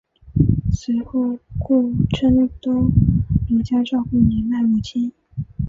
[0.71, 2.89] 随后顾琛都
[3.47, 5.13] 留家照顾年迈母亲。